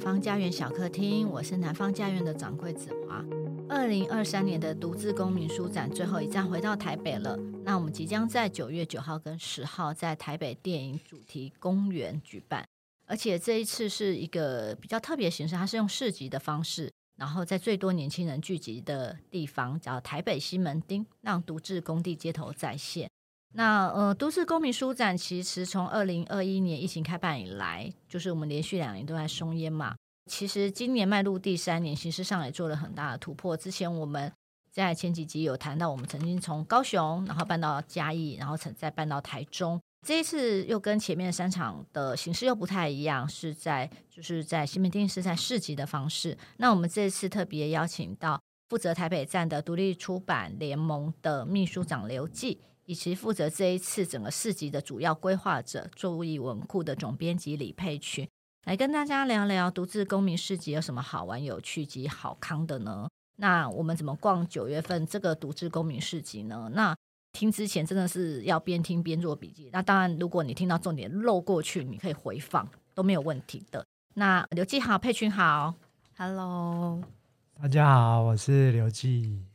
[0.00, 3.22] 方家园小客厅，我是南方家园的掌柜子华。
[3.68, 12.66] 二零二三年的独自公民书展最后一站回到台北了，那我们即将在九月九号跟十号在台北电影主题公园举办，
[13.06, 23.10] 而且这一次是一个比较特别的形式，它是用市集的方式，然后在最多年轻人聚集的地方叫台北西门町，让独自工地街头再现。
[23.52, 29.96] 那呃，都市公民书展其实从二零二一年疫情开办以来，就是我们连续两年都在松烟嘛。
[30.30, 33.56] 其实今年迈入第三年，形式上也做了很大的突破。
[33.56, 34.32] 之前我们
[34.70, 39.80] 在前几集有谈到，我们曾经从高雄，然后搬到嘉义，然后曾再搬到台中。
[40.06, 46.38] 这一次又跟前面三场的形式又不太一样，是在就是在西门町是在市集的方式。
[46.58, 52.60] 那我们这次特别邀请到负责台北站的独立出版联盟的秘书长刘记。
[52.90, 58.28] 以及负责这一次整个市集的主要规划者，注意文库的总编辑李佩群，
[58.64, 63.08] 来跟大家聊聊独自公民市集有什么好玩、有趣及好康的呢？
[63.36, 66.68] 那我们怎么逛九月份这个独自公民市集呢？
[66.74, 66.92] 那
[67.32, 69.70] 听之前真的是要边听边做笔记。
[69.72, 73.86] 那当然，如果你听到重点漏过去，你可以回放都没有问题的。
[74.14, 75.72] 那刘记好，佩群好
[76.16, 77.00] ，Hello，
[77.54, 79.49] 大家好，我是刘记。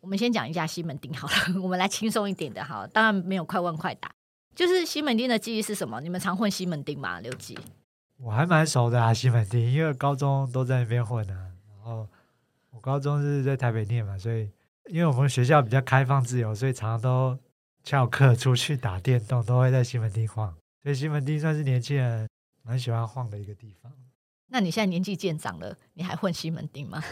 [0.00, 2.86] 我们先讲一下西门町好了， 我们来轻松一点的哈。
[2.92, 4.10] 当然没有快问快答，
[4.54, 6.00] 就是西门町的记忆是什么？
[6.00, 7.20] 你们常混西门町吗？
[7.20, 7.58] 刘记，
[8.16, 11.50] 我还蛮熟的啊，西门町，因为高中都在那边混啊。
[11.68, 12.08] 然后
[12.70, 14.50] 我高中是在台北念嘛，所以
[14.86, 17.38] 因为我们学校比较开放自由，所以常常都
[17.84, 20.54] 翘课出去打电动，都会在西门町晃。
[20.82, 22.26] 所以西门町算是年轻人
[22.62, 23.92] 蛮喜欢晃的一个地方。
[24.48, 27.02] 那你现在年纪渐长了，你还混西门町吗？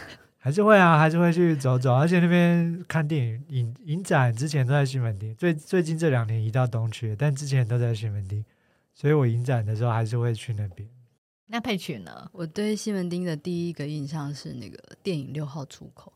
[0.41, 8.41] 还是会啊，还是会去走走，而且那边看电影影影展之前都在西门町，最最近这两年移到东区，但之前都在西门町，
[8.93, 10.87] 所以我影展的时候还是会去那边。
[11.47, 12.29] 那配曲呢？
[12.31, 16.13] 我对西门町的第一个印象是那个电影六号出口，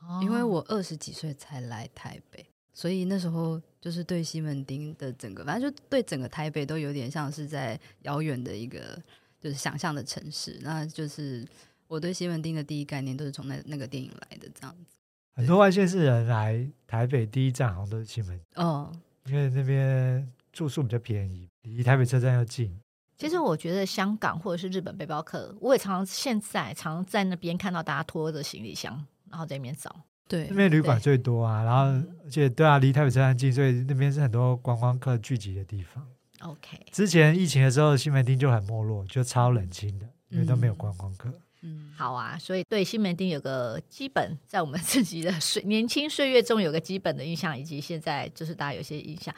[0.00, 8.98] 哦、因为我二十几岁才来台北，所以那时候就是对西门町的整个，反正就对整个台北都有点像是在遥远的一个
[9.38, 11.46] 就是想象的城市，那就是。
[11.88, 14.96] 我对西门町的第一概念都是从那那个电影来的，这样子。
[15.34, 18.90] 很多外县市人来台北第一站好像都是西门町哦，
[19.26, 22.74] 因为那边住宿比较便宜，离台北车站又近。
[23.18, 29.94] 其实我觉得香港或者是日本背包客，我也常常现在常在那边看到大家拖着行李箱，然后在那边找。
[30.28, 36.06] 对，那边旅馆最多啊，然后而且对啊，离台北车站近，所以那边是很多观光客聚集的地方。
[36.40, 41.28] OK，之前疫情的时候，西门町就很没落，就超冷清的，因为都没有观光客。
[41.28, 49.34] 嗯嗯，好啊，所以对西门町有个基本，在我们自己的岁 年轻岁月中有个基本的印象，以及现在就是大家有些印象。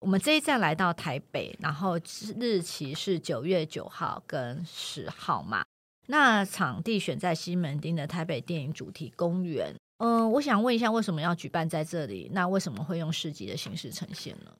[0.00, 1.96] 我们这一站来到台北，然后
[2.40, 5.64] 日期是九月九号跟十号嘛，
[6.08, 9.72] 那场地选在西门町的台北电影主题公园。
[9.98, 12.28] 嗯、呃，我想问一下，为什么要举办在这里？
[12.32, 14.50] 那为什么会用市集的形式呈现呢？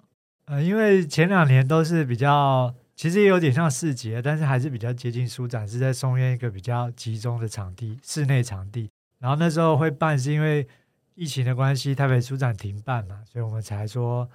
[0.45, 2.73] 呃，因为前两年都是比较。
[2.99, 8.91] 其实也有点像市集，但是还是比较接近书展，是在松苑一个比较集中的场地，室内场地。
[9.21, 10.67] 然后那时候会办，是因为
[11.15, 14.29] 疫情的关系，台北书展停办嘛，所以我们才说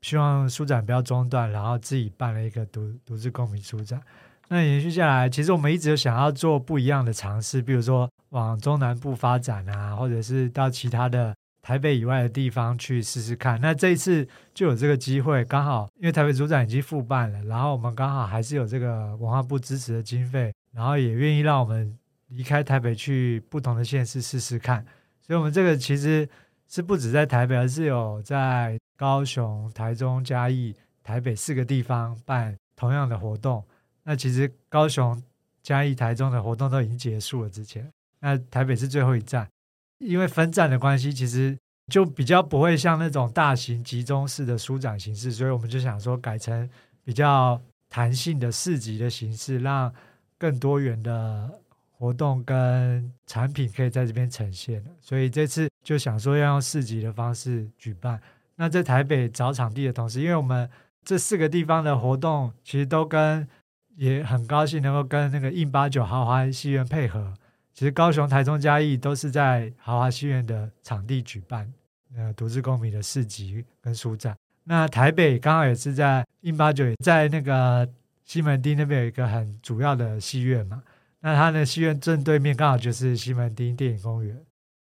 [0.00, 4.00] 希望书展不要中断，然后自己办了一个独独自公民书展。
[4.48, 11.34] 那延续下来，其实我们一直有想要做不一样的尝试，比如说往中南部发展啊，或者是到其他的。
[11.68, 21.94] 台北以外的地方去试试看，那这一次就有这个机会，刚好因为台北书展已经复办了，然后我们刚好还是有这个文化部支持的经费，然后也愿意让我们
[22.28, 24.82] 离开台北去不同的县市试试看，
[25.20, 26.26] 所以我们这个其实
[26.68, 30.74] 是不止在台北，而是有在高雄、台中、嘉义、
[31.04, 33.62] 台北四个地方办同样的活动。
[34.04, 35.22] 那其实高雄、
[35.62, 37.86] 嘉义、台中的活动都已经结束了，之前
[38.20, 39.46] 那台北是最后一站。
[39.98, 41.56] 因为分站的关系，其实
[41.90, 46.68] 就比较不会像那种大型集中式的书展形式，所以我们就想说改成
[47.04, 49.92] 比较弹性的市集的形式，让
[50.38, 51.50] 更多元的
[51.90, 54.84] 活动跟产品可以在这边呈现。
[55.00, 58.20] 所以这次就想说要用市集的方式举办。
[58.56, 60.68] 那在台北找场地的同时，因为我们
[61.04, 63.48] 这四个地方的活动其实都跟
[63.96, 67.34] 也很高兴能够跟那个 in 89豪华戏院配合。
[67.78, 71.72] 其实高雄、台中、嘉义都是在豪华戏院的场地举办，
[72.16, 74.36] 呃，独自公民的市集跟书展。
[74.64, 77.88] 那台北刚好也是在 in89，在那个
[78.24, 80.82] 西门町那边有一个很主要的戏院嘛。
[81.20, 84.36] 那他的戏院正对面刚好就是西门町电影公园，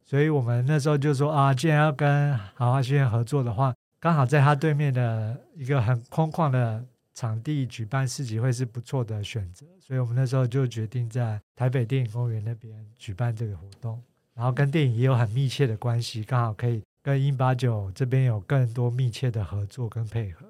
[0.05, 14.03] 所以我们那时候就说啊，既然要跟豪华戏院合作的话，刚好在他对面的一个很空旷的场地举办市集会是不错的选择，所以我们那时候就决定在台北电影公园那边举办这个活动，
[14.33, 20.45] 然后跟电影也有很密切的关系，刚好可以跟一八九这边有更多密切的合作跟配合。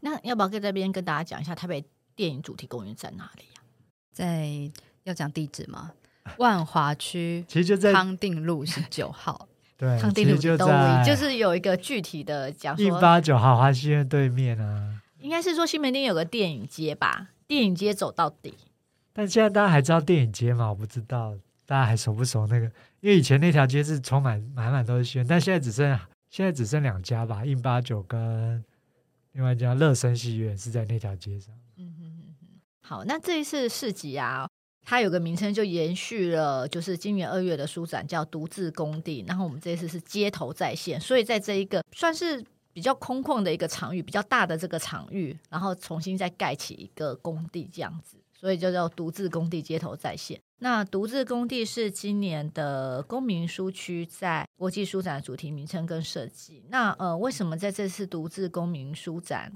[0.00, 1.84] 那要不要在这边跟大家讲一下台北
[2.16, 3.68] 电影主题公园在哪里呀、啊？
[4.10, 4.48] 在
[5.04, 5.92] 要讲地址吗？
[6.38, 9.46] 万华区， 其实就在康定路十九号。
[9.76, 15.02] 对，康定路就在就是有一个具体的讲说，一八九豪华戏院对面啊。
[15.20, 17.30] 应该是说西门町有个电影街吧？
[17.46, 18.54] 电影街走到底。
[19.12, 20.68] 但现在大家还知道电影街吗？
[20.68, 21.36] 我不知道
[21.66, 22.66] 大家还熟不熟那个？
[23.00, 25.98] 因为以前那条街是充满满满都是戏院，但现在只剩
[26.30, 28.64] 现在只剩两家吧，印八九跟
[29.32, 31.54] 另外一家乐声戏院是在那条街上。
[31.76, 32.46] 嗯哼哼哼。
[32.80, 34.48] 好，那这一次市集啊。
[34.90, 42.42] 它有个名称，就延续了，就是今年二月的书展叫“独自工地”，然后我们这次是街头再现，所以在这一个算是
[42.78, 50.40] 比较空旷的一个场域，比较大的这个场域，然后重新再盖起一个工地这样子，所以就叫“独自工地”街头再现。
[50.60, 56.64] 那“独自工地”是今年的公民书区在国际书展的主题名称跟设计。
[56.68, 59.52] 那呃，为什么在这次“独自公民书展”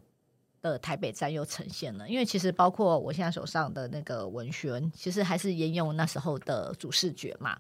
[0.61, 7.57] 的台北站又呈现了，因为其实包括我现在手上的那个文宣，其实还是沿用那时候的主视觉嘛。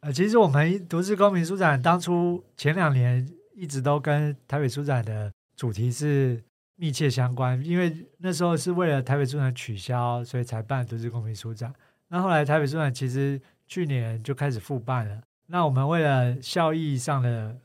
[0.00, 6.42] 呃，其实我们独自公民书展当初前两年一直都跟台北书展的主题是
[6.76, 11.72] 密切相关，因为那时候是为了台北书展取消，所以才办独自公民书展。
[12.08, 15.20] 那后来台北书展其实去年就开始复办了。
[15.46, 17.56] 那我们为了效益上的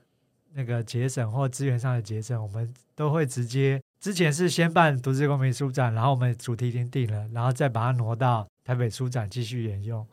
[0.54, 3.81] 那个节省或资源上的节省，我们都会直接。
[4.00, 10.06] 之前是先办独自公民书展，然后我们主题已经定了，然后再把它挪到台北书展继续沿用。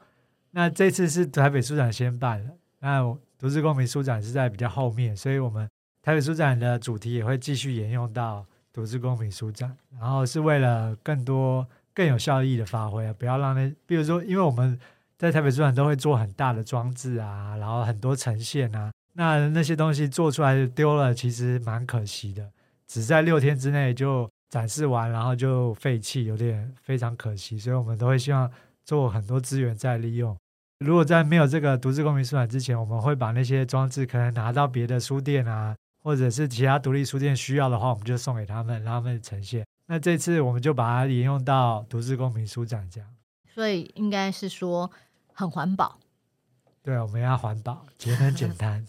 [0.53, 2.51] 那这次是台北书展先办了，
[2.85, 3.01] 那
[3.39, 5.67] 独自公民书展是在比较后面，所以我们
[6.03, 8.45] 台北书展的主题也会继续沿用到
[8.75, 14.79] 独自公民书展，然后是为了更多更有效益的发挥啊，不要让那，比如说，因为我们
[15.17, 22.51] 在台北书展都会做很大的装置啊，然后很多呈现啊，那那些东西做出来丢了，其实蛮可惜的。
[22.87, 27.59] 只在六天之内就展示完，然后就废弃，有点非常可惜。
[27.59, 28.51] 所以我们都会希望
[28.85, 30.37] 做很多资源再利用。
[30.85, 39.67] 如果在没有这个独自公民书展之前，我们会把那些装置可能拿到别的书店啊，或者是其他独立书店需要的话，我们就送给他们，让他们呈现。
[39.87, 43.09] 那这次我们就把它沿用到独自公民书展这样。
[43.53, 44.91] 所以应该是说
[45.33, 45.99] 很环保。
[46.83, 48.87] 对，我们要环保、节能简单。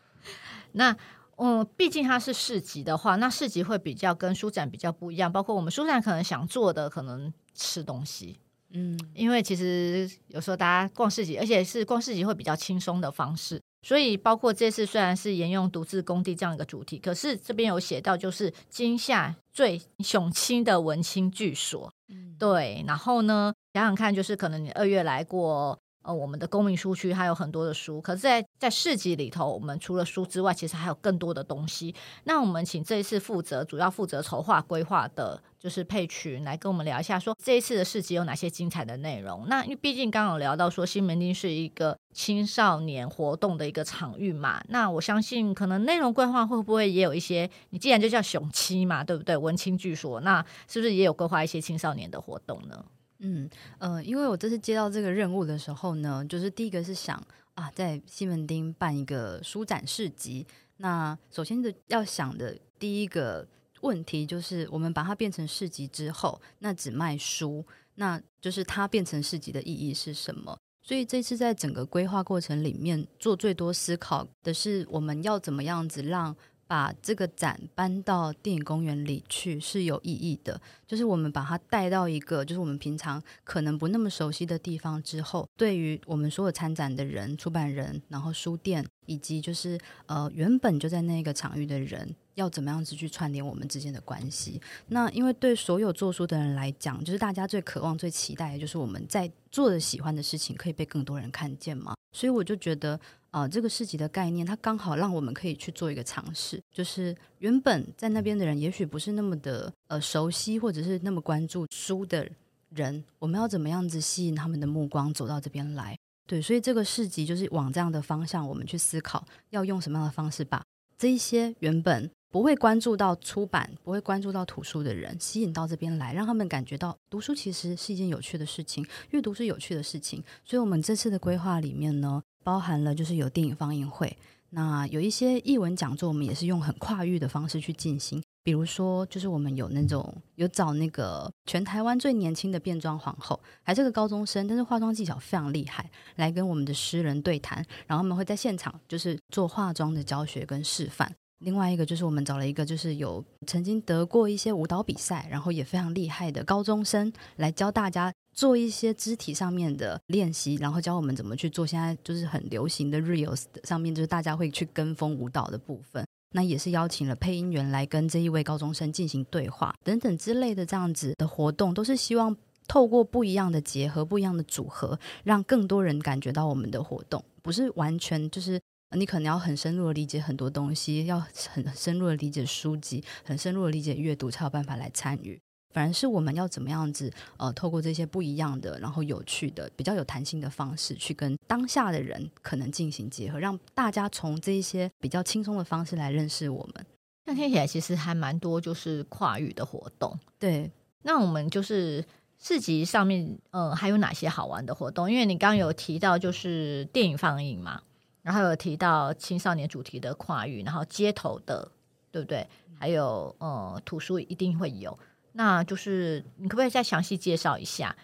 [0.72, 0.96] 那。
[1.40, 5.30] 嗯，毕竟它是市集的话，那市集会比较跟书展比较不一样。
[5.30, 8.40] 包括我们书展可能想做的，可能吃东西，
[8.72, 13.60] 嗯，因为其实有时候大家逛市集，而且是逛市集会比较轻松的方式。
[13.82, 22.84] 所以包括这次虽然是沿用独自工地这样一个主题，可是这边有写到就是今夏最雄青的文青居所，嗯，对。
[22.86, 25.78] 然后呢，想想看，就是可能你二月来过。
[26.08, 31.94] 呃，我们的公民书区还有很多的书，可是在，在市集里头，我们除了书之外，其实还有更多的东西。
[32.24, 39.46] 那我们请这一次负责主要负责筹划规划的，就是佩群来跟我们聊一下，说这一次的市集有哪些精彩的内容。
[39.48, 47.50] 那因为毕竟刚刚有聊到说，西门町是一个青少年活动的一个场域嘛，那我相信可能内容规划会不会也有一些？
[47.68, 49.36] 你既然就叫雄七嘛，对不对？
[49.36, 52.82] 文青聚所，那是不是也有规划一些青少年的活动呢？
[53.20, 53.48] 嗯
[53.78, 57.20] 呃，因为我这次接到这个任务的时候呢，就是第一个是想
[57.54, 60.46] 啊，在西门町办一个书展市集。
[60.76, 63.46] 那首先的要想的第一个
[63.80, 67.64] 问题就是，我们把它变成市集之后，那只卖书，
[67.96, 70.56] 那就是它变成市集的意义是什么？
[70.82, 76.36] 所以这次在整个规划过程里面，做最多思考的是，我们要怎么样子让。
[76.68, 94.60] 把这个展搬到电影公园里去是有意义的，就是我们把它带到一个就是我们平常可能不那么熟悉的地方之后，对于我们所有参展的人、出版人，然后书店以及就是呃原本就在那个场域的人，要怎么样子去串联我们之间的关系？
[94.88, 103.00] 那因为对所有做书的人来讲，就是大家最渴望、最期待的就是我们在做的喜欢的事情可以被更多人看见嘛，所以我就觉得。
[103.30, 106.60] 啊、这个市集的概念，它刚好让我们可以去做一个尝试。
[106.72, 112.26] 就是原本在那边的人，也许不是那么的呃熟悉，或者是那么关注书的
[112.70, 115.96] 人，我们要怎么样子吸引他们的目光走到这边来？
[116.26, 120.64] 对，所以这个市集就是往这样的方向，我们去思考要用什么样的方式把
[120.96, 130.24] 这一些原本不会关注到出版、不会关注到图书的人吸引到这边来，让他们感觉到读书其实是一件有趣的事情，阅读是有趣的事情。
[130.44, 132.22] 所以，我们这次的规划里面呢。
[132.48, 134.16] 包含了就是有电影放映会，
[134.48, 138.22] 那有一些译文讲座，我们也是用很跨域的方式去进行。
[138.42, 151.14] 比如说，就是我们有那种有找那个全台湾最年轻的变装皇后，还是个高中生，但是化妆技巧非常厉害，来跟我们的诗人对谈，然后他们会在现场就是做化妆的教学跟示范。
[151.40, 166.06] 另外一个就是我们找了一个就是有曾经得过一些舞蹈比赛，然后也非常厉害的高中生来教大家做一些肢体上面的练习，然后教我们怎么去做现在就是很流行的 Reels 上面就是大家会去跟风舞蹈的部分。
[166.30, 172.36] 那也是邀请了配音员来跟这一位高中生进行对话等等之类的这样子的活动，都是希望
[172.68, 178.60] 透过不一样的结合、不一样的组合，让更多人感觉到我们的活动不是完全就是
[178.96, 181.18] 你可能要很深入的理解很多东西，要
[181.50, 185.40] 很深入的理解书籍，很深入的理解阅读，才有办法来参与。
[185.70, 196.86] 反而是我们要怎么样子，呃，透过这些不一样的，然后有趣的、比较有弹性的方式，去跟当下的人可能进行结合，让大家从这一些比较轻松的方式来认识我们。
[197.26, 200.18] 那听起来其实还蛮多，就是跨域的活动。
[200.38, 200.70] 对，
[201.02, 202.02] 那我们就是
[202.38, 205.10] 市集上面，呃，还有哪些好玩的活动？
[205.10, 207.82] 因为你刚刚有提到就是电影放映嘛，
[208.22, 211.70] 然后有提到青少年主题的跨域，然后街头的，
[212.10, 212.48] 对不对？
[212.78, 214.98] 还有呃，图书一定会有。
[215.38, 217.94] 那就是你可不可以再详细介绍一下？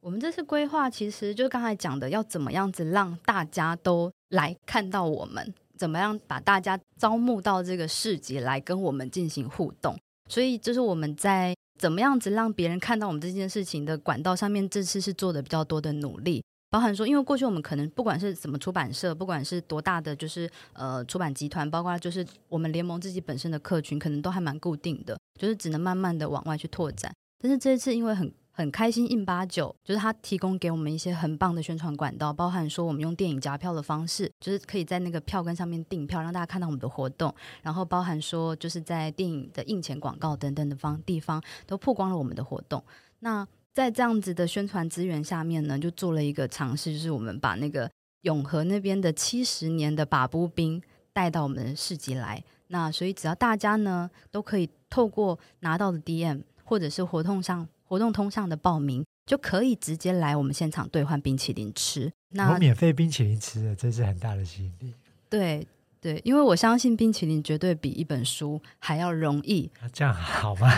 [0.00, 9.96] 我们这次规划其实就是刚才讲的，要怎么样子让大家都来看到我们，怎么样把大家招募到这个市集来跟我们进行互动。
[10.28, 16.44] 所以就是我们在怎么样子让别人看到我们这件事情的管道上面，这次是做的比较多的努力。
[16.70, 27.10] 包含说，因为过去我们可能不管是什么出版社，不管是多大的就是呃出版集团，包括就是我们联盟自己本身的客群，可能都还蛮固定的，就是只能慢慢的往外去拓展。
[27.40, 42.82] 但是这一次因为很很开心印八九就是他提供给我们一些很棒的宣传管道，包含说我们用电影夹票的方式，就是可以在那个票根上面订票，让大家看到我们的活动，然后包含说就是在电影的印钱广告等等的方地方都曝光了我们的活动。
[43.20, 47.88] 那在这样子的宣传资源下面呢，就做了一个尝试，就是我们把那个
[48.22, 52.42] 永和那边的七十年的把布兵带到我们市集来。
[52.68, 62.12] 那所以只要大家呢都可以透过拿到的 DM 或者是活动上活动通上的报名，就可以直接来我们现场兑换冰淇淋吃。
[62.30, 64.94] 那有免费冰淇淋吃的，这是很大的吸引力。
[65.30, 65.66] 对
[66.00, 69.70] 对，因为我相信冰淇淋绝对比一本书还要容易。
[69.80, 70.68] 啊，这样好吗？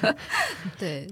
[0.78, 1.08] 对。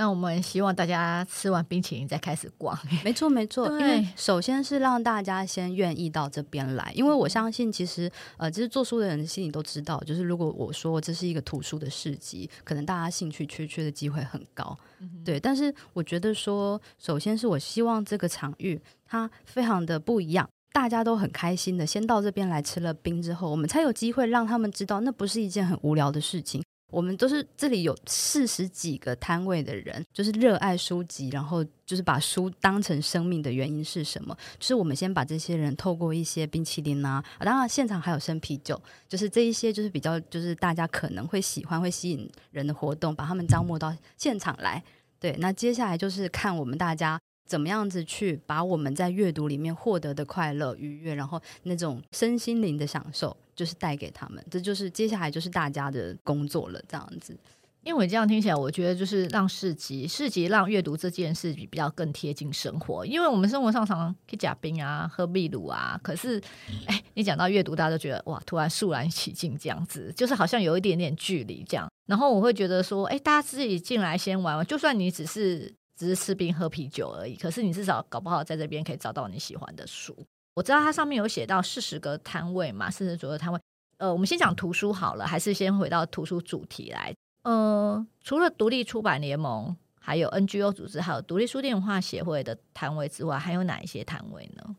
[0.00, 2.74] 那我们希望大家吃完冰淇淋再开始逛。
[3.04, 3.68] 没错，没错。
[3.68, 14.74] 对因为首先是让大家先愿意到这边来，因为我相信，其实呃，其实做书的人心里都知道，就是如果我说这是一个图书的市集，可能大家兴趣缺缺的机会很高。
[15.00, 26.62] 嗯、对，但是我觉得说，首先是我希望这个场域它非常的不一样，大家都很开心的先到这边来吃了冰之后，我们才有机会让他们知道，那不是一件很无聊的事情。
[26.90, 34.36] 我们都是这里有四十几个摊位的人，就是热爱书籍，然后就是把书当成生命的原因是什么？
[34.58, 44.82] 就是我们先把这些人透过一些冰淇淋啊，啊当然现场还有生啤酒，就是这一些就是比较就是大家可能会喜欢会吸引人的活动，把他们招募到现场来。
[45.18, 47.18] 对，那接下来就是看我们大家。
[47.46, 54.42] 怎么样子去把我们在阅读里面获得的快乐、愉悦，然后那种身心灵的享受，就是带给他们。
[54.50, 57.38] 这就是接下来就是大家的工作了，这样子。
[57.82, 63.04] 因为这样听起来，我觉得就是让市集、市集让阅读这件事比较更贴近生活。
[63.04, 66.40] 因为我们生活上常常可以加冰啊、喝秘鲁啊，可是，
[66.86, 71.86] 哎，你讲到阅读，大家都觉得哇，突然肃然起敬这样子，就是好像有一点点距离这样。
[72.06, 75.74] 然后我会觉得说，哎，大家自己进来先玩玩，就算你只是。
[76.00, 80.16] 只是吃冰喝啤酒而已，可是你至少搞不好在这边可以找到你喜欢的书。
[80.60, 83.58] 我知道它上面有写到四十个摊位嘛，四十左右摊位。
[83.96, 87.14] 呃，我们先讲图书好了，还是先回到图书主题来？
[87.44, 94.76] 呃，除了独立出版联盟，还有 NGO 组织，还有独立书店文化协会的摊位之外，还有哪一些摊位呢？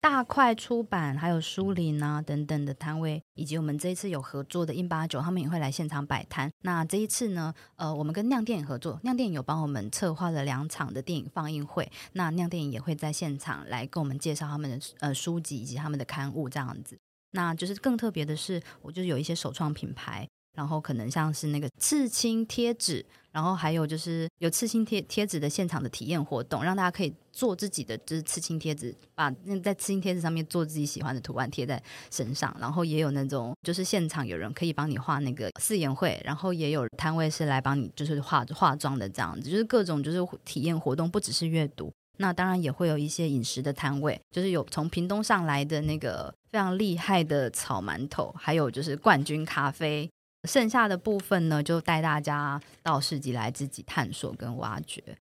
[0.00, 6.50] 大块出版，还有书林啊等等的摊位，以及我们这一次有合作的 in89，他们也会来现场摆摊。
[6.62, 11.90] 那这一次呢，呃，我们跟酿电影合作，酿电影有帮我们策划了两场的电影放映会。
[12.12, 16.98] 那酿电影也会在现场来跟我们介绍他们的呃书籍以及他们的刊物这样子。
[17.32, 20.26] 那就是更特别的是，我就有一些首创品牌。
[20.52, 32.54] 然后可能像是那个刺青贴纸，然后还有就是有刺青贴贴纸的现场的体验活动，让大家可以做自己的就是刺青贴纸，把那在刺青贴纸上面做自己喜欢的图案贴在身上。
[32.60, 41.92] 然后也有那种就是现场有人可以帮你画那个似颜绘，然后也有摊位是来帮你就是化化妆的这样子，就是各种就是体验活动，不只是阅读。
[42.18, 50.10] 那当然也会有一些饮食的摊位，就是有从屏东上来的那个非常厉害的炒馒头，还有就是冠军咖啡。
[50.44, 55.18] 剩下的部分呢，就带大家到市集来自己探索跟挖掘。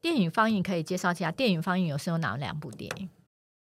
[0.00, 3.08] 电影放映可以介绍一下，电影放映有是有哪两部电影？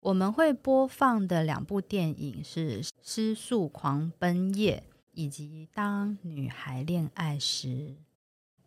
[0.00, 7.68] 我们会播放的两部电影是《失速狂奔夜》以及《当女孩恋爱时》。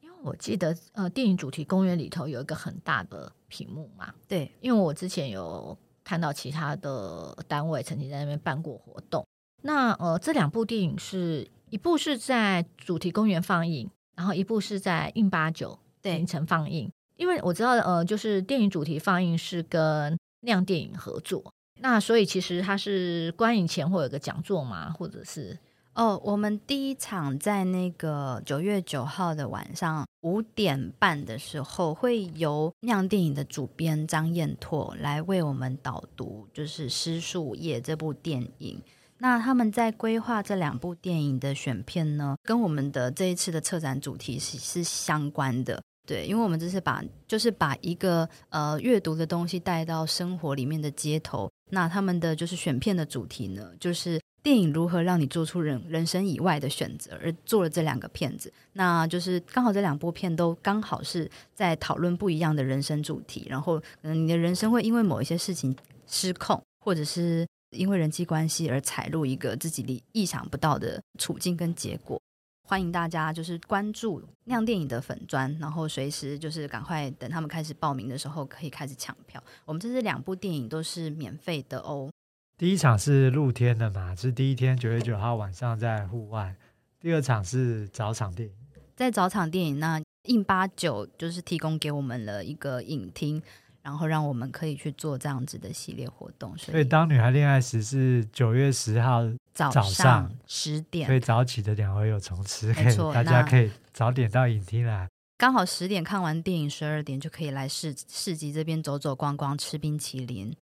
[0.02, 4.14] 因为我记得，呃，电影主题公园里头有一个很大的屏幕嘛。
[4.28, 9.26] 对，因为我之前有看到其他的单位曾经在那边办过活动。
[9.62, 16.92] 那呃，这两部电影是一部是在主题公园放映，然后一部是在印八九影城放映。
[17.16, 24.90] 因为我知道，呃，就是电影主题放映是跟亮电影合作，那所以其实它是观影前会有个讲座吗？
[24.90, 25.60] 或者是
[25.96, 38.82] 哦，我们第一场在那个九月九号的晚上五点半的时候，会由酿电影的主编张彦拓来为我们导读，就是《失树叶》这部电影。
[39.20, 45.82] 那他们在规划这两部电影的选片呢，跟我们的这一次的策展主题是是相关的。
[46.08, 51.48] 对，因为我们这是把，就是把一个呃阅读的东西带到生活里面的街头。
[51.72, 58.52] 那他们的就是选片的主题呢，就是电影如何让你做出人人生以外的选择，而做了这两个片子。
[58.74, 63.46] 那就是刚好这两部片都刚好是在讨论不一样的人生主题。
[63.48, 65.76] 然后，嗯，你的人生会因为某一些事情
[66.08, 72.22] 失控，或者是因为人际关系而踩入一个自己的意想不到的处境跟结果。
[72.68, 79.44] 欢迎大家就是关注酿电影的粉砖，然后随时就是赶快等他们开始报名的时候可以开始抢票。
[79.66, 82.12] 我们这是两部电影都是免费的哦。
[82.58, 86.56] 第一场是露天的嘛，是第一天九月九号晚上在户外。
[87.00, 88.56] 第二场是早场电影，
[88.96, 93.42] 在早场电影那印八九就是提供给我们了一个影厅。
[93.82, 99.22] 然后让我们可以去做这样子的系列活动，所以，所以当女孩恋爱时是九月十号
[99.54, 105.08] 早上十点，所以早起的两位有虫吃，可以 大家可以早点到影厅来，
[105.38, 110.56] 刚好十点看完电影，十二点就可以来市市集这边走走逛逛，吃冰淇淋。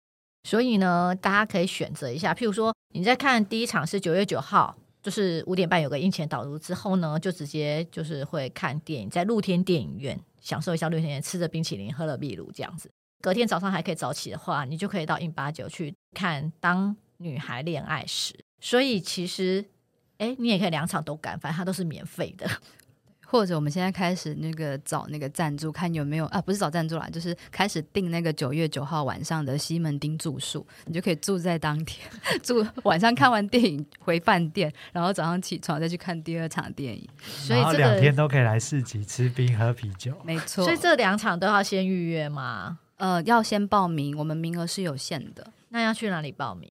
[0.43, 12.89] 所以呢，大家可以选择一下，譬如说你在看第一场是九月九号，就是五点半有个映前导入之后呢，就直接就是会看电影，在露天电影院享受一下露天电影，吃着冰淇淋，喝了秘鲁这样子。
[13.21, 18.33] 隔天早上还可以早起的话，你就可以到印巴九去看《当女孩恋爱时》。
[18.59, 19.65] 所以其实，
[20.17, 22.49] 哎，你也可以两场都赶，反正它都是免费的。
[23.29, 26.41] 或者我们现在开始那个找那个赞助，看有没有啊？
[26.41, 32.09] 不是找赞助啦，就是开始订那个九月九号晚上的西门町住宿，你就可以住在当天，
[32.41, 37.05] 住晚上看完电影回饭店，然后早上起床再去看第二场电影。
[37.21, 40.63] 所以这两天都可以来市集吃冰喝啤酒，没错。
[40.63, 42.79] 所以这两场都要先预约吗？
[42.97, 45.53] 呃，要先报名，我们名额是有限的。
[45.69, 46.69] 那要去哪里报名？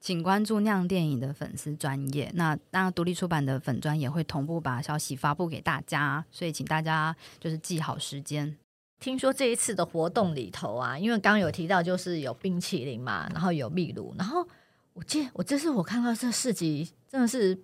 [0.00, 2.30] 请关注酿电影的粉丝专业。
[2.34, 8.56] 那当然，独立出版的粉专也会同步把消息发布给大家，所以请大家就是记好时间。
[8.98, 14.46] 听说这一次的活动里头啊，因为刚刚有提到就是有冰淇淋嘛，然后有秘鲁，然后
[14.94, 17.56] 我记得我这次我看到这市集真的是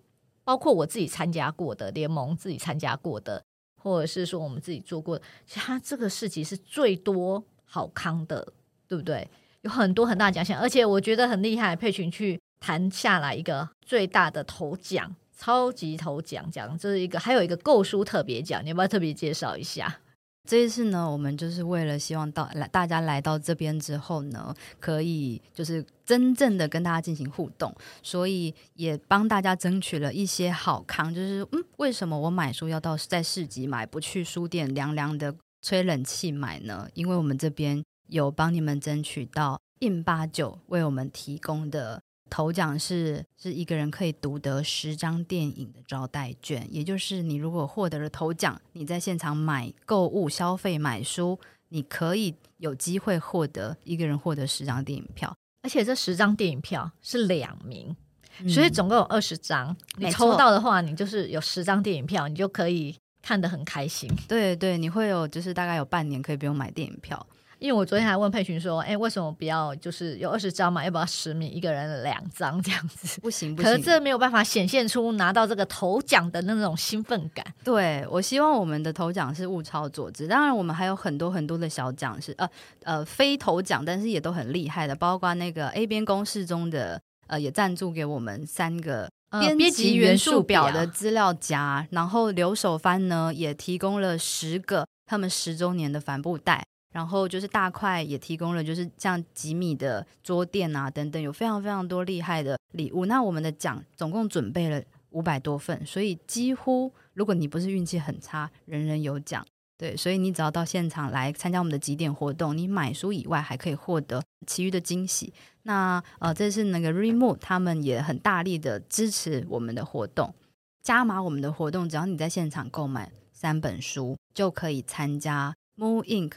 [0.45, 3.43] 包括我自己参加过的联盟自己参加过的，
[3.83, 7.43] 或者是说我们自己做过的，其实它这个市集是最多。
[7.67, 8.47] 好康的，
[8.89, 9.29] 对不对？
[9.63, 11.75] 有很多很大奖项，而且我觉得很厉害。
[11.75, 20.01] 佩群去谈下来一个最大的头奖，超级头奖奖，这是一个，还有一个购书特别奖，你要不要特别介绍一下？
[20.49, 31.13] 这一次呢，我们就是为了希望到来大家来到这边之后呢，可以就是真正的跟大家进行互动，所以也帮大家争取了一些好康。
[31.13, 35.35] 就是嗯，为什么我买书要到在市集买，不去书店凉凉的？
[35.63, 36.89] 吹冷气买呢？
[36.95, 51.39] 因为我们这边有帮你们争取到印八九为我们提供的头奖是，是一个人可以独得十张电影的招待券，也就是你如果获得了头奖，你在现场买购物消费买书，
[51.69, 57.95] 你可以有机会获得一个人获得十张电影票，而且这十张电影票是两名，
[58.41, 59.77] 嗯、所以总共有二十张。
[59.97, 62.97] 你抽到的话，你就是有十张电影票，你就可以。
[63.27, 67.27] 看得很开心， 对对，你会有就是大概有半年可以不用买电影票，
[67.59, 73.21] 因为我昨天还问佩群说，哎，为什么不要就是有二十张嘛，要不要十名一个人两张这样子？
[73.21, 77.45] 不行不行， 可是这没有办法显现出拿到这个头奖的那种兴奋感。
[77.65, 82.49] 对，我希望我们的头奖是物超所值，当然我们还有很多很多的小奖是呃
[82.85, 89.11] 呃非头奖，但是也都很厉害的，包括那个 A 边公式中的呃也赞助给我们三个。
[89.31, 103.07] 编辑元素表的资料夹，然后留守番呢也提供了十个他们十周年的帆布袋，然后就是大块也提供了就是像几米的桌垫啊等等，有非常非常多厉害的礼物。
[103.07, 109.45] 那我们的奖总共准备了五百多份，所以几乎如果你不是运气很差，人人有奖。
[109.79, 115.35] 对，所以你只要到现场来参加我们的几点活动，你买书以外还可以获得其余的惊喜。
[115.65, 120.35] 那呃，这是那个 Readmoo 他们也很大力的支持我们的活动，
[120.83, 126.33] 加码我们的活动，只要你在现场购买三本书，就可以参加 Moon Ink，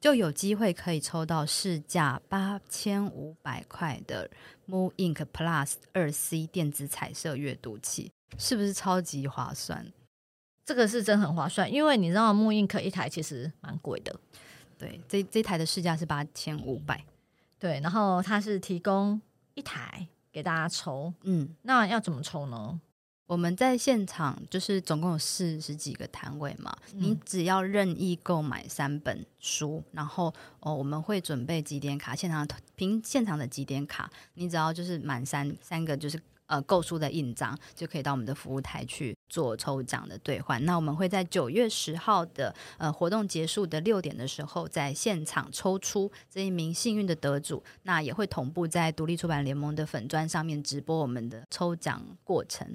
[0.00, 4.30] 就有机会可以抽到市价八千五百块的
[4.68, 9.92] Moon Ink Plus 二 C 电子彩色阅读器，是不是超级划算？
[10.64, 14.18] 这个是真很划算，因为你知道 mooInk 一台其实蛮贵的，
[14.78, 17.04] 对，这这台的市价是八千五百，
[17.58, 19.20] 对，然后它是提供
[19.52, 22.80] 一台给大家抽，嗯，那要怎么抽呢？
[23.26, 36.18] 我们在现场就是总共有四十几个摊位嘛，嗯、你只要任意购买三本书，然后哦，我们会准备几点卡，现场凭现场的几点卡，你只要就是满三三个就是。
[36.46, 40.62] 呃，购书的印章就可以到我们的服务台去做抽奖的兑换。
[40.66, 47.64] 那我们会在九月十号的呃活动结束的六点的时候，在现场抽出这一名幸运的得主。
[47.84, 52.74] 那也会同步在独立出版联盟的粉砖上面直播我们的抽奖过程。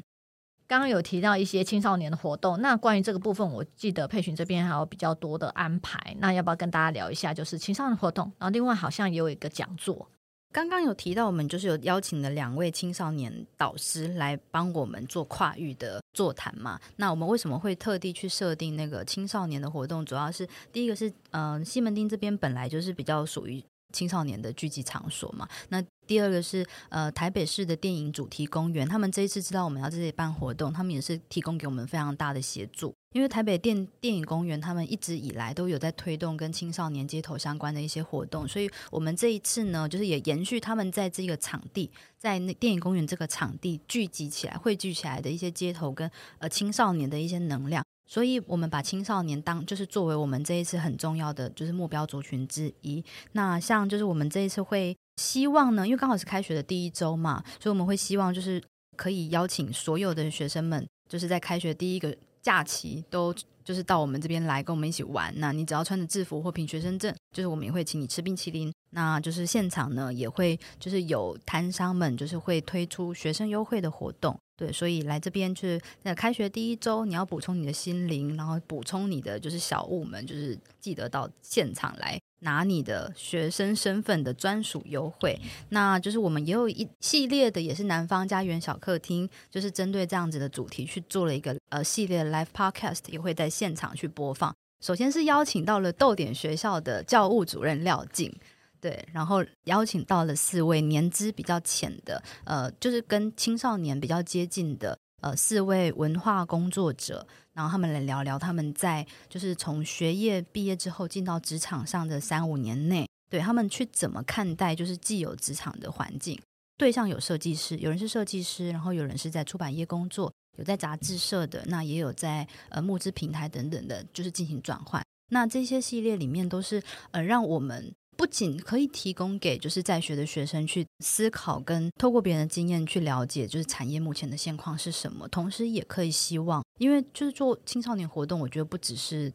[0.67, 6.15] 刚刚有提到一些青少年的活动，那关于这个部分，我记得佩群这边还有比较多的安排。
[6.19, 7.33] 那要不要跟大家聊一下？
[7.33, 10.07] 就是青少年活动，然后另外好像也有一个讲座。
[10.51, 16.79] 刚刚有提到，我们就是有邀请了两位青少年导师来帮我们做跨域的座谈嘛。
[16.95, 20.03] 那我们为什么会特地去设定那个青少年的活动？
[20.03, 25.47] 主要是第一个是，嗯、西门町这边本来就是比较属于青少年的聚集场所嘛。
[25.69, 32.91] 那第二个是，呃，台北市的电影主题公园，他们这一次知道我们要在这里办活动，他们也是提供给我们非常大的协助。
[33.11, 53.03] 因为台北电电影公园，他们一直以来都有在推动跟青少年街头相关的一些活动，所以我们这一次呢，就是也延续他们在这个场地，在那电影公园这个场地聚集起来、汇聚起来的一些街头跟呃青少年的一些能量，所以我们把青少年当就是作为我们这一次很重要的就是目标族群之一。
[53.31, 58.61] 那像就是我们这一次会希望呢，因为刚好是开学的第一周嘛，所以我们会希望就是
[58.95, 62.15] 可以邀请所有的学生们，就是在开学第一个。
[62.41, 68.71] 假期都就是到我们这边来跟我们一起玩，那你只要穿着制服或凭学生证，就是我们也会请你吃冰淇淋。
[68.91, 82.19] 那就是现场呢也会就是有摊商们就是会推出学生优惠的活动，对，所以来这边就是在开学第一周，你要补充你的心灵，然后补充你的就是小物们，就是记得到现场来。
[82.39, 94.53] 拿你的学生身份的专属优惠，那就是我们也有一系列的，也是南方家园小客厅，就是针对这样子的主题去做了一个呃系列 live podcast，也会在现场去播放。
[94.81, 98.33] 首先是邀请到了逗点学校的教务主任廖静，
[98.79, 104.97] 对，然后邀请到了四位年资比较浅的，呃，就是跟青少年比较接近的。
[105.21, 107.27] 呃，四位文化工作者，
[107.59, 116.39] 然后他们来聊聊他们在就是从学业毕业之后进到职场上的三五年内，对他们去怎么看待就是既有职场的环境。
[116.77, 125.03] 对象有设计师，有人是设计师，然后有人是在出版业工作，有在杂志社的，那也有在呃募资平台等等的，就是进行转换。
[125.31, 127.91] 那这些系列里面都是呃让我们。
[128.19, 135.25] 不仅可以提供给就是在学的学生去思考，跟透过别人的经验去了解，就是产业目前的现况是什么。
[135.29, 139.31] 同时，也可以希望，因为就是做青少年活动，我觉得不只是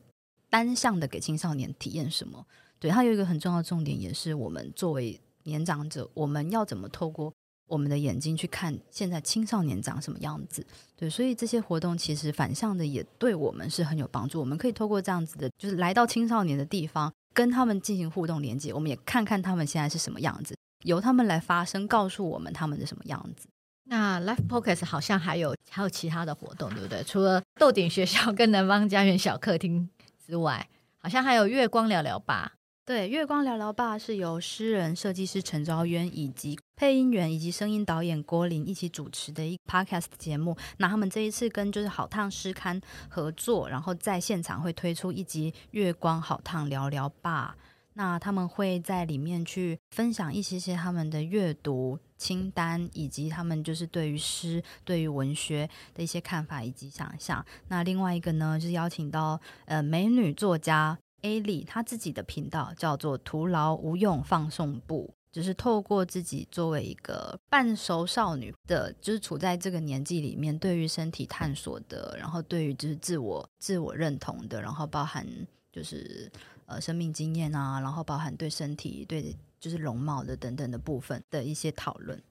[0.51, 2.45] 单向的给青少年体验什么，
[2.79, 7.33] 对，它有一个很重要的重点，也是我们作为年长者，我们要怎么透过
[7.75, 10.65] 我们的眼睛去看现在青少年长什么样子。
[10.97, 14.41] 对，所以这些活动其实反向的也对我们是很有帮助。
[14.41, 17.13] 我们可以透过这样子的，就是来到青少年的地方。
[17.35, 23.49] 跟他们进行互动连接，我们也看看他们现在是什么样子，由他们来发声，告诉我们他们是什么样子。
[23.87, 27.03] 那 Life pocast 好像还有还有其他的活动，对不对？
[27.03, 29.91] 除了豆点学校跟南方家园小客厅
[30.25, 32.53] 之外，好像还有月光聊聊吧。
[32.87, 40.55] 对，月光聊聊吧是由诗人、设计师陈昭渊以及配音员以及声音导演郭林一起主持的一个 podcast 节目。
[40.77, 47.57] 那他们这一次跟就是好烫诗刊合作，然后在现场会推出一集《月光好烫聊聊吧》。
[47.95, 57.43] 那他们会在里面去分享一些些他们的阅读清单，以及他们就是对于诗、对于文学的一些看法以及想象。
[57.69, 60.99] 那另外一个呢，就是邀请到呃美女作家。
[61.25, 75.27] A 里他自己的频道叫做“徒劳无用放送部”，就是透过自己作为一个半熟少女的，就是处在这个年纪里面，对于身体探索的，然后对于就是自我自我认同的，然后包含
[75.73, 76.31] 就是
[76.67, 82.23] 呃生命经验啊，然后包含对身体对就是容貌的等等的部分的一些讨论。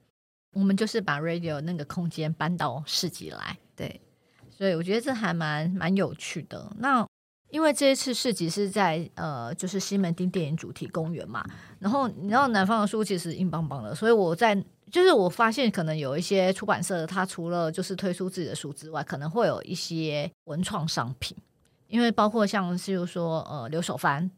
[0.52, 4.00] 我们就是把 radio 那个空间搬到市集来，对，
[4.48, 6.72] 所以我觉得这还蛮蛮有趣的。
[6.78, 7.04] 那
[7.54, 11.44] 因为这一次市集是在呃，就是西门町电影主题公园嘛，
[11.78, 21.36] 然后你知道南方的书其实硬邦邦的，所以我在就是我发现可能有一些出版社，它除了就是推出自己的书之外，可能会有一些文创商品，
[21.86, 24.28] 因为包括像是说呃刘守藩。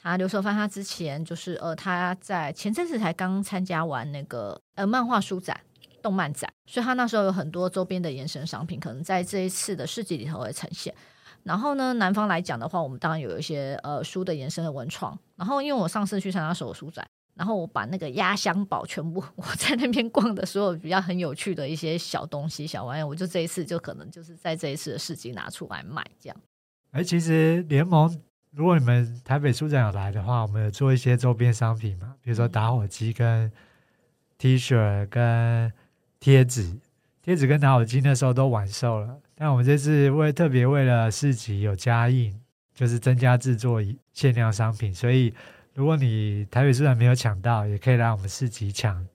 [0.00, 5.58] 他刘守藩，他之前就是呃，他在前阵子才刚参加完那个呃漫画书展、
[6.00, 10.94] 动漫展，所以他那时候有很多周边的延伸商品，可能在这一次的市集里头会呈现。
[11.48, 15.18] 然后呢，南方来讲的话，我们当然有一些呃书的延伸的文创。
[15.34, 26.36] 然后因为我上次去参加手书展，然后我把那个压箱宝全部 我在那边逛的所有比较很有趣的一些小东西、小玩意，我就这一次就可能就是在这一次的市集拿出来卖这样。
[26.90, 28.20] 哎，其实联盟。
[28.52, 33.52] 如果你们台北书展有来的话，我们有做一些周边商品嘛，比如说打火机跟
[34.38, 35.70] T 恤跟
[36.18, 36.78] 贴纸，
[37.22, 42.34] 贴纸跟打火机那时候都完售了，但我们这次为特别为了市集有加印，
[42.74, 43.80] 就是增加制作
[44.12, 45.32] 限量商品，所以
[45.74, 49.06] 如果你台北书展没有抢到，也可以来我们市集抢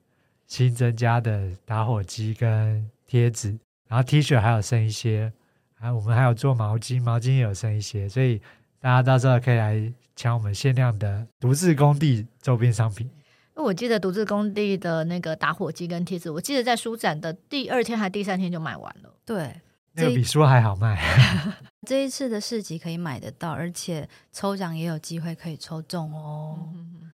[0.46, 3.50] 新增加的打火机跟贴纸，
[3.86, 5.30] 然后 T 恤还有剩一些，
[5.74, 8.40] 还有我们还有做毛巾，毛巾也有剩一些，所以。
[8.80, 13.06] 大家到时候可以来抢我们限量的独自工地周边商品。
[13.06, 19.10] 因为我记得独自工地的那个打火机跟贴纸，我记得在书展的第二天还第三天就卖完了。
[19.24, 19.58] 对，
[19.94, 21.00] 那个比书还好卖。
[21.86, 26.58] 这一次的市集可以买得到，而且抽奖也有机会可以抽中哦。
[26.74, 27.10] 嗯、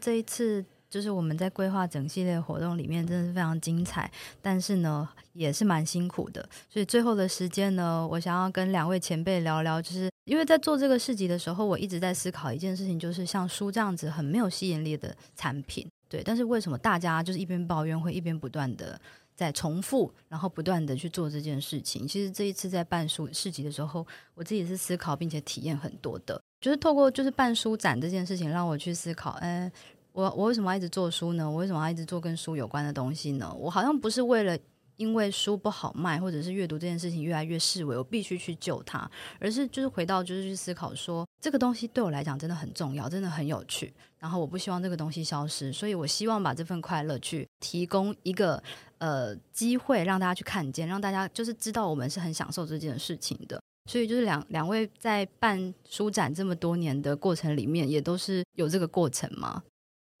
[0.00, 0.64] 这一次。
[0.90, 4.08] 就是我们在规划整系列活动里面，真的是非常精彩，
[4.40, 6.48] 但是呢，也是蛮辛苦的。
[6.70, 19.00] 所以最后的时间呢，我想要跟两位前辈聊聊，就是因为在做这个市集的时候，我一直在思考一件事情，就是像书这样子很没有吸引力的产品，对，但是为什么大家就是一边抱怨，会一边不断的
[19.34, 22.06] 在重复，然后不断的去做这件事情？
[22.06, 29.70] 其实这一次在办书市集的时候，我自己是思考并且体验很多的，就是透过就是办书展这件事情，让我去思考，嗯。
[30.12, 31.50] 我我为什么要一直做书呢？
[31.50, 33.52] 我为什么要一直做跟书有关的东西呢？
[33.58, 34.56] 我好像不是为了
[34.96, 43.92] 因为书不好卖，或者是阅读这件事情越来越式微，我必须去救它，而是就是回到就是去思考说，这个东西对我来讲真的很重要，真的很有趣。
[44.18, 48.62] 然后我不希望这个东西消失，所以我希望把这份快乐去提供一个
[48.98, 53.60] 呃机会，让大家去看见，让大家就是知道我们是很享受这件事情的。
[53.90, 59.62] 所以就是两两位在办书展这么多年的过程里面，也都是有这个过程吗？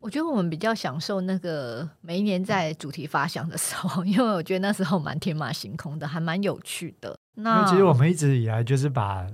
[0.04, 7.18] 我觉得我们比较享受那个每一年在主题发想的时候， 因为我觉得那时候蛮天马行空的，还蛮有趣的。
[7.36, 9.26] 那其实我们一直以来就是把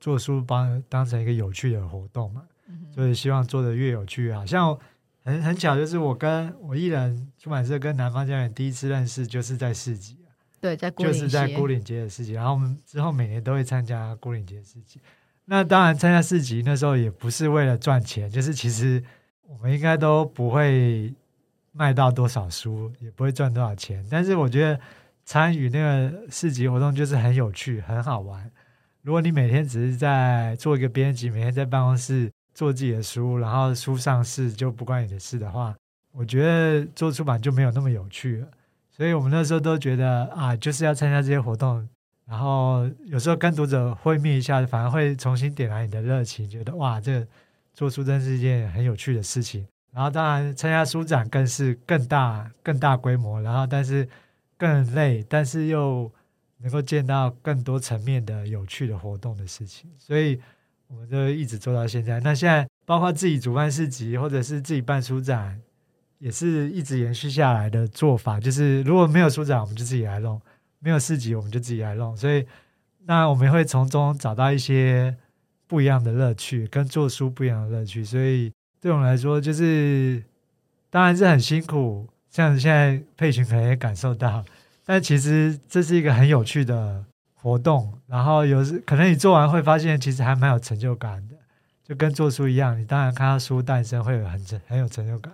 [0.00, 4.46] 做书帮当成一个有趣的活动嘛，嗯、所以希望做的越有趣啊。
[4.46, 4.74] 像
[5.24, 10.16] 很很巧，就是我跟我艺人出版社跟南方家园第一次认识，就是在市集，
[10.58, 12.32] 对，在就是在孤岭街的市集。
[12.32, 14.98] 然后我们之后每年都会参加孤岭街的市集。
[15.44, 19.04] 那当然参加市集那时候也不是为了赚钱，就是其实。
[19.46, 21.12] 我们应该都不会
[21.72, 24.04] 卖到多少书，也不会赚多少钱。
[24.10, 24.78] 但是我觉得
[25.24, 28.50] 参与那个市集活动就是很有趣、很好玩。
[29.02, 35.74] 如果你每天只是在做一个编辑，每天在办公室做自己的书，然后书上市就不关你的事的话，
[36.12, 38.48] 我觉得做出版就没有那么有趣了。
[38.90, 41.86] 所以我们那时候都觉得啊，就是要参加这些活动，
[42.26, 47.26] 然后有时候跟读者会面一下，反而会重新点燃你的热情，觉得哇，这。
[47.74, 54.08] 做书真是一件很有趣的事情，然后当然参加书展更是更大、更大规模，然后但是
[54.56, 56.10] 更累，但是又
[56.58, 60.40] 能够见到更多层面的有趣的活动的事情，所以
[60.86, 62.20] 我们就一直做到现在。
[62.20, 65.60] 那现在包括自己主办市集，或者是自己办书展，
[66.18, 68.38] 也是一直延续下来的做法。
[68.38, 70.38] 就是如果没有书展，我们就自己来弄；
[70.78, 72.16] 没有市集，我们就自己来弄。
[72.16, 72.46] 所以，
[73.06, 75.16] 那我们会从中找到一些。
[75.66, 80.22] 不一样的乐趣，跟做书不一样的乐趣，所以对我们来说，就是
[80.90, 82.06] 当然是很辛苦。
[82.30, 84.44] 像现在佩群可能也感受到，
[84.84, 87.96] 但其实这是一个很有趣的活动。
[88.08, 91.36] 然后有时可能你做完会发现，其实还蛮有成就感的，
[91.84, 92.76] 就跟做书一样。
[92.76, 95.32] 你当然看到书诞生会有很很有成就感，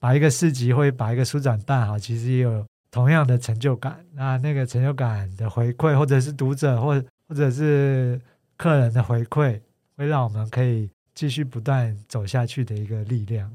[0.00, 4.04] 把一个市集或把一个书展办好，其实也有同样的成就感。
[4.12, 8.20] 那那个成就感的回馈，或者是读者，或或者是。
[8.56, 9.60] 客人的回馈
[9.96, 13.52] 会让我们可以继续不断走下去的一个力量。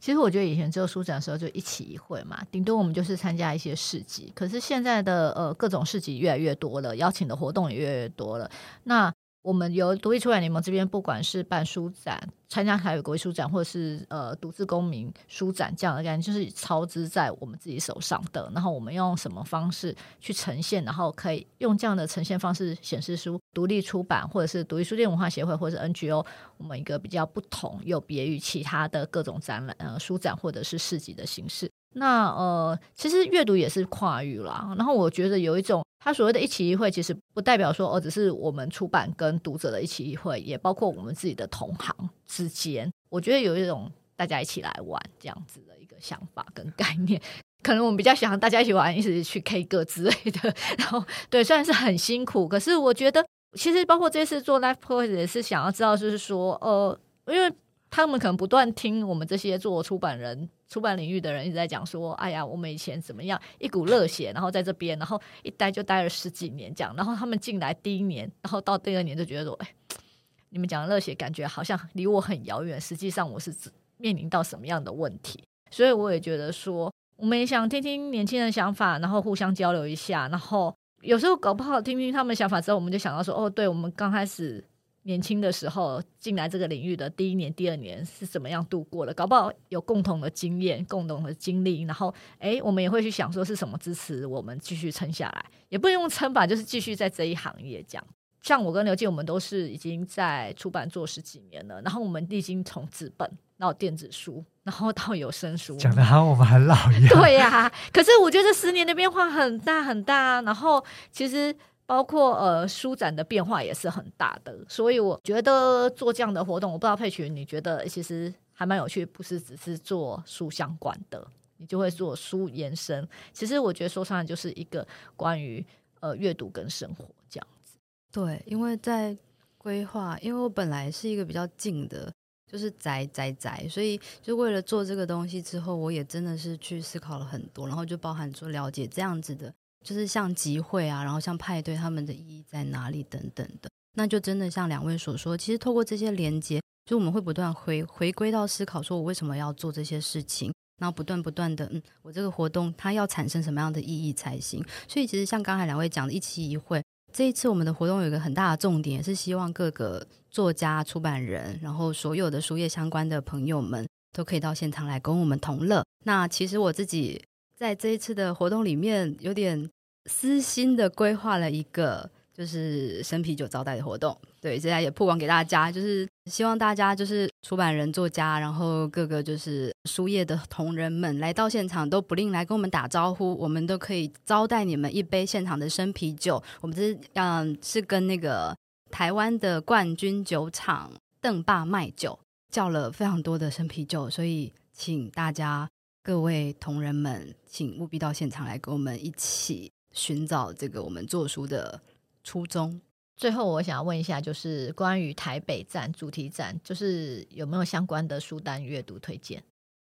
[0.00, 4.32] 其实我觉得以前只有书展的时候就一起一会嘛，顶多我们就是参加一些市集。
[4.34, 8.48] 可是现在的呃各种市集越来越多了，邀请的活动也越来越多了。
[8.84, 18.50] 那我们由独立出版联盟这边，不管是办书展、参加台北国际书展，或者是呃独自公民书展这样的概念，就是操之在我们自己手上的。
[18.52, 26.26] 然后我们用什么方式去呈现，然后可以用这样的呈现方式显示出独立出版，或者是独立书店文化协会，或者是 NGO，
[26.58, 31.70] 我们一个比较不同又别于其他的各种展览、呃书展或者是市集的形式。
[31.94, 34.74] 那呃，其实阅读也是跨域啦。
[34.76, 35.82] 然后我觉得有一种。
[36.00, 41.92] 他所谓的一起一会，其实不代表说哦，只是我们出版跟读者的一起一会，也包括我们自己的同行
[42.24, 42.90] 之间。
[43.10, 47.20] 我觉得有一种大家一起来玩这样子的一个想法跟概念。
[47.64, 50.54] 可能我们比较喜欢大家一起玩，一起去 K 歌之类的。
[50.78, 57.52] 然后对，虽然是很辛苦，可是我觉得其实包括这次做 Live Poet 也是想要知道，就是说呃，因为。
[57.90, 66.94] 他们可能不断听我们这些做出版人、出版领域的人一直在讲说：“哎呀，我们以前怎么样，一股热血，然后在这边，然后一待就待了十几年这样。
[66.94, 69.74] 然后他们进来第一年，然后到第二年就觉得说：‘哎，
[70.50, 73.54] 你们讲的热血，感觉好像离我很遥远。’实际上我是
[73.96, 75.42] 面临到什么样的问题？
[75.70, 80.28] 所以我也觉得说，我们也想听听年轻人想法，然后互相交流一下。
[80.28, 84.62] 然后有时候搞不好听听他们想法之后，我们就想到说：‘哦，对，我们刚开始。’
[85.08, 89.14] 年轻的时候进来这个领域的第一年、第二年是怎么样度过的？
[89.14, 98.04] 搞不好有共同的经验、共同的经历，然后诶，我们也会去想说是什么支持我们继续撑下来，也不用撑吧，就是继续在这一行业这样。
[98.42, 107.18] 像我跟刘静，我们都是已经在出版做十几年了，然后我们历经从纸本到电子书，然后到有声书， 讲的好像我们很老一样。
[107.18, 111.56] 对呀、啊，可是我觉得这十年的变化很大很大，然后其实。
[111.88, 123.08] 包括呃书展的变化也是很大的，所以我觉得做这样的活动，我不知道佩群你觉得其实还蛮有趣，不是只是做书相关的，你就会做书延伸。
[123.32, 125.64] 其实我觉得说上就是一个关于
[126.00, 127.78] 呃阅读跟生活这样子。
[128.12, 129.16] 对，因为在
[129.56, 132.12] 规划，因为我本来是一个比较静的，
[132.46, 139.50] 就是宅宅宅，所以就为了做这个东西之后，我也真的是去思考了很多，然后就包含说了解这样子的。
[139.84, 154.62] 就是像集会啊，然后像派对，他们的意义在哪里等等的，那就真的像两位所说，其实透过这些连接，就我们会不断回回归到思考，说我为什么要做这些事情，然后不断不断的，嗯，我这个活动它要产生什么样的意义才行。
[154.86, 165.84] 所以其实像刚才两位讲的一期一会，这一次我们的活动有一个很大的重点，是希望各个作家、出版人，然后所有的书业相关的朋友们都可以到现场来跟我们同乐。
[166.04, 167.22] 那其实我自己。
[167.58, 169.68] 在这一次的活动里面，有点
[170.08, 174.16] 私心的规划了一个就是生啤酒招待的活动。
[174.40, 186.40] 对，现在也曝光给大家，就是希望大家就是出版人、作家，然后各个就是书业的同仁们来到现场都不吝来跟我们打招呼，我们都可以招待你们一杯现场的生啤酒。
[186.60, 188.56] 我们是嗯是跟那个
[188.88, 192.16] 台湾的冠军酒厂邓爸卖酒
[192.52, 195.68] 叫了非常多的生啤酒，所以请大家。
[196.08, 201.78] 各位同仁们，请务必到现场来跟我们一起寻找这个我们做书的
[202.24, 202.80] 初衷。
[203.14, 209.42] 最后，我想要问一下，就是关于台北站主题站，就是有没有相关的书单阅读推荐？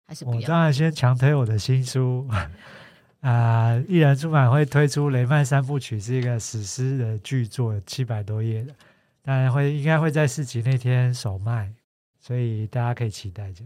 [0.06, 0.40] 还是不要？
[0.42, 2.28] 我当然先强推我的新书
[3.22, 3.82] 啊！
[3.88, 8.74] 毅然出版会推出《雷曼三部曲》，是一个史诗的巨作，七百多页的，
[9.22, 11.72] 当然会应该会在市集那天首卖，
[12.20, 13.64] 所以大家可以期待着。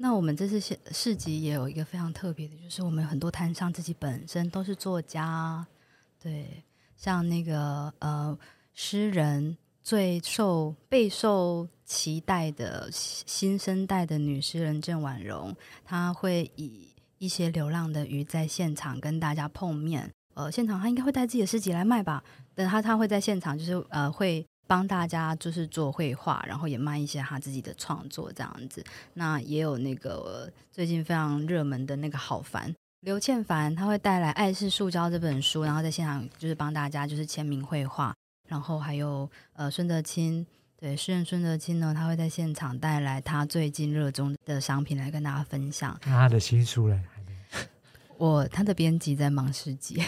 [0.00, 5.66] 那我们这次市市集也有一个非常特别的，就是我们很多摊商自己本身都是作家，
[6.22, 6.62] 对，
[6.96, 8.38] 像那个呃
[8.74, 15.52] 诗人最受备受期待的新生代的女诗人郑婉容，
[15.84, 22.22] 她会以一些流浪的鱼在现场跟大家碰面，呃，现场她应该会带自己的诗集来卖吧，
[22.54, 24.46] 等她她会在现场就是呃会。
[24.68, 28.84] 帮大家就是做绘画，然后也卖一些他自己的创作这样子。
[29.14, 38.14] 那也有那个最近非常热门的那个好凡刘倩凡，他会带来《爱是塑胶》这本书，然后在现场就是帮大家就是签名绘画。
[38.48, 45.98] 然后还有呃孙德清，对诗人孙德清呢，他会在现场带来他最近热衷的商品来跟大家分享。
[46.06, 47.00] 那他的新书嘞？
[48.16, 50.02] 我他的编辑在忙市集。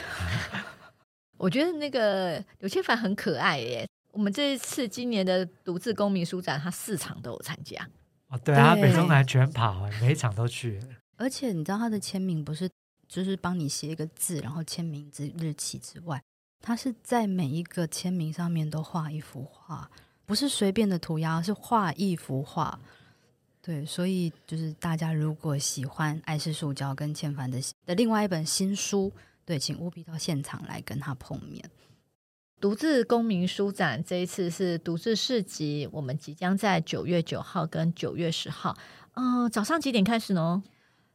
[1.36, 3.86] 我觉得那个刘倩凡很可爱耶。
[4.12, 7.88] 我们这一次今年的独自公民书展，他四场都有参加。
[8.28, 10.80] 哦，对啊，北中南全跑，每一场都去。
[11.16, 12.70] 而且你知道他的签名不是
[13.08, 16.22] 就是帮你写一个字，然后签名之日期之外，
[16.60, 19.90] 他是在每一个签名上面都画一幅画，
[20.26, 22.78] 不是随便的涂鸦，是画一幅画。
[23.62, 29.12] 对，所以就是大家如果喜欢《爱是塑胶》跟千帆的的另外一本新书，
[29.44, 31.62] 对，请务必到现场来跟他碰面。
[32.60, 38.76] 独自公民书展这一次是独自市集，我们即将在九月九号跟九月十号，
[39.14, 40.62] 嗯、早上几点开始呢？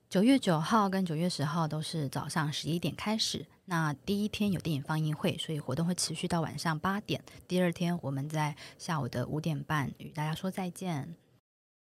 [0.09, 3.45] 九月九号跟九月十号都是早上十一点开始。
[3.65, 7.21] 那第一天有电影放映会，所以活动会持续到晚上八点。
[7.47, 11.15] 第二天我们在下午的五点半与大家说再见。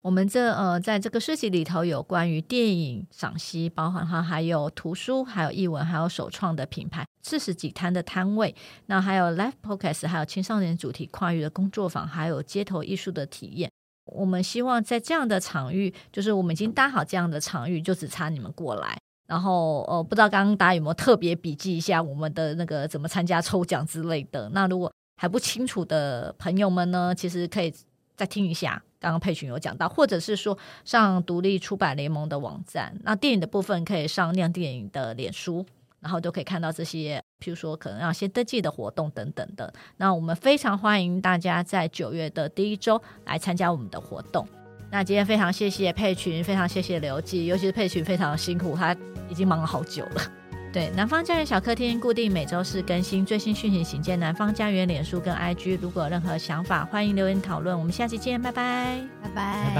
[0.05, 8.53] 我们这呃，在这个市集里头有关于电影赏析，包含哈还有图书、还有译文、还有首创的品牌，四十几摊的摊位，
[8.85, 13.71] 那还有 Live Podcast，还有青少年主题跨域的工作坊，还有街头艺术的体验。
[14.05, 18.95] 我们希望在这样的场域，就是我们已经搭好这样的场域，就只差你们过来。
[19.25, 24.47] 然后呃，不知道刚刚大家有没有特别笔记一下我们的那个怎么参加抽奖之类的？
[24.53, 27.73] 那如果还不清楚的朋友们呢，其实可以
[28.15, 28.83] 再听一下。
[29.05, 35.63] 刚刚佩群有讲到，或者是说上独立出版联盟的网站，那电影的部分可以上亮电影的脸书，
[35.99, 39.71] 然后就可以看到这些，譬如说可能要先登记的活动等等的。
[39.97, 44.47] 那我们非常欢迎大家在九月的第一周来参加我们的活动。
[44.89, 48.97] 那今天非常谢谢佩群，非常谢谢刘记，尤其是佩群非常辛苦，他
[49.29, 50.44] 已经忙了好久了。
[50.75, 57.79] 对南方家园小客厅固定每周四更新最新讯息请见南方家园脸书跟 ig 如果有任何想法欢迎留言讨论。
[57.79, 59.63] 我们下期见拜拜拜拜。
[59.69, 59.75] 拜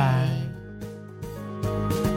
[1.62, 2.15] 拜。